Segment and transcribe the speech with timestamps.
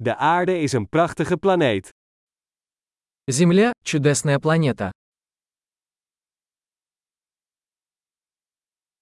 [0.00, 1.88] De aarde is een prachtige planeet.
[3.24, 4.90] Земля – чудесная планета.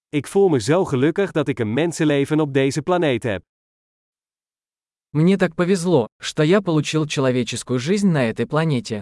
[0.09, 3.43] Ik voel me zo gelukkig dat ik een mensenleven op deze planeet heb.
[5.09, 9.01] Мне так повезло, что я получил человеческую жизнь на этой планете.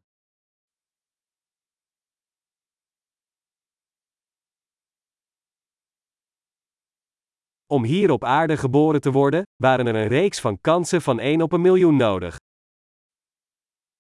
[7.73, 11.43] Om hier op aarde geboren te worden, waren er een reeks van kansen van 1
[11.43, 12.37] op een miljoen nodig.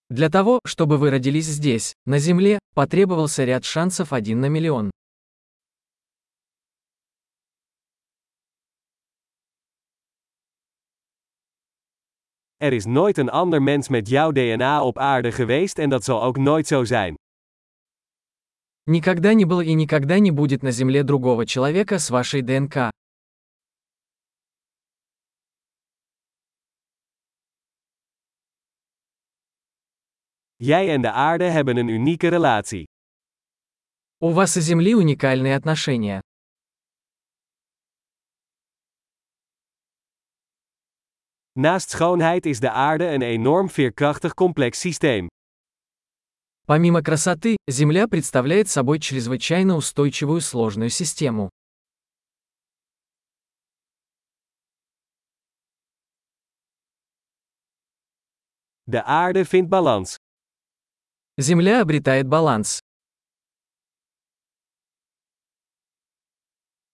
[0.08, 4.90] Для того, чтобы вы родились здесь, на Земле, потребовался ряд шансов один на миллион.
[12.56, 16.22] Er is nooit een ander mens met jouw DNA op aarde geweest en dat zal
[16.22, 17.14] ook nooit zo zijn.
[18.86, 22.90] Никогда не было и никогда не будет на Земле другого человека с вашей ДНК.
[30.57, 32.83] Jij en de aarde hebben een unieke relatie.
[34.23, 36.19] У вас и Земли уникальные отношения.
[41.53, 45.27] Naast schoonheid is de aarde een enorm veerkrachtig complex systeem.
[46.65, 51.49] Помимо красоты, Земля представляет собой чрезвычайно устойчивую сложную систему.
[58.87, 60.17] De aarde vindt balans.
[61.36, 62.80] Земля обретает баланс.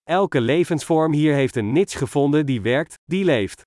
[0.03, 3.63] Elke levensvorm hier heeft een niche gevonden die werkt, die leeft.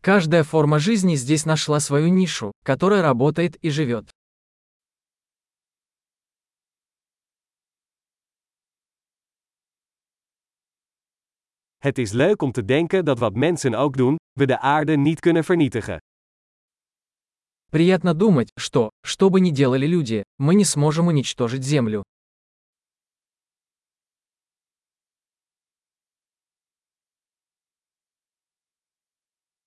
[0.00, 4.10] Каждая форма жизни здесь нашла свою нишу, которая работает и живет.
[11.78, 15.20] Het is leuk om te denken dat wat mensen ook doen, we de aarde niet
[15.20, 15.98] kunnen vernietigen.
[17.69, 22.03] Приятно думать, что, что бы ни делали люди, мы не сможем уничтожить Землю.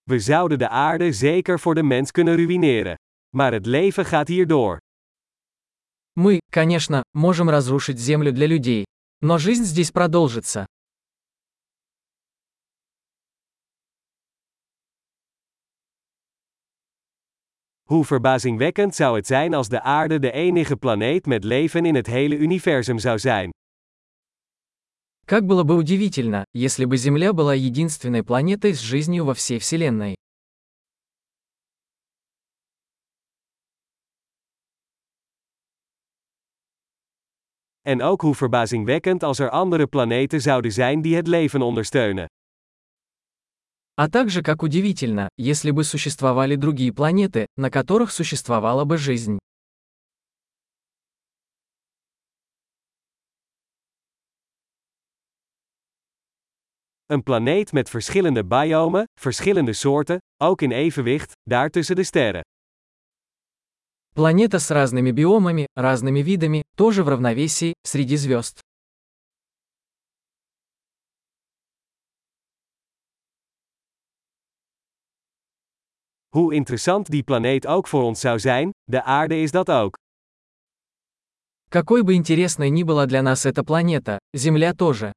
[0.07, 2.95] We zouden de aarde zeker voor de mens kunnen ruïneren.
[3.37, 4.79] Maar het leven gaat hier door.
[6.15, 8.85] Мы, конечно, можем разрушить Землю для людей.
[9.21, 10.67] Но жизнь здесь продолжится.
[17.90, 22.08] Hoe verbazingwekkend zou het zijn als de aarde de enige planeet met leven in het
[22.08, 23.50] hele universum zou zijn.
[25.26, 30.16] Как было бы удивительно, если бы Земля была единственной планетой с жизнью во всей Вселенной.
[37.82, 42.26] En ook hoe verbazingwekkend als er andere planeten zouden zijn die het leven ondersteunen.
[44.03, 49.39] А также как удивительно, если бы существовали другие планеты, на которых существовала бы жизнь.
[57.09, 62.43] Een planeet met verschillende biomen, verschillende soorten, ook in evenwicht, daar tussen de sterren.
[64.15, 68.63] Планета с разными биомами, разными видами, тоже в равновесии, среди звезд.
[76.37, 79.95] Hoe interessant die planeet ook voor ons zou zijn, de aarde is dat ook.
[81.69, 85.13] Какой бы интересной ни была для нас эта планета, Земля тоже.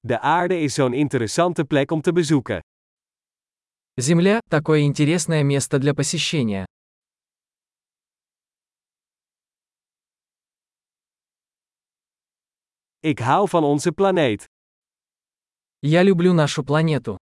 [0.00, 2.60] De aarde is zo'n interessante plek om te bezoeken.
[3.96, 6.66] Земля– такое интересное место для посещения.
[12.99, 14.45] Ik hou van onze planeet.
[15.81, 17.17] Я люблю нашу планету.